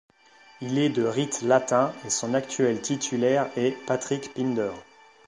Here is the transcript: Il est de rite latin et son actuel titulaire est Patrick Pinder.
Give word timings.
Il 0.61 0.79
est 0.79 0.89
de 0.89 1.03
rite 1.03 1.43
latin 1.43 1.93
et 2.07 2.09
son 2.09 2.33
actuel 2.33 2.81
titulaire 2.81 3.51
est 3.55 3.77
Patrick 3.85 4.33
Pinder. 4.33 4.71